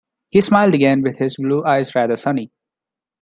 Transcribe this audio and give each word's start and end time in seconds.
He 0.31 0.41
smiled 0.41 0.73
again, 0.73 1.03
with 1.03 1.19
his 1.19 1.37
blue 1.37 1.63
eyes 1.63 1.93
rather 1.93 2.15
sunny. 2.15 2.49